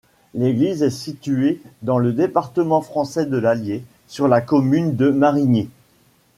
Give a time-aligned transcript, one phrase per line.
[0.33, 5.69] L'église est située dans le département français de l'Allier, sur la commune de Marigny.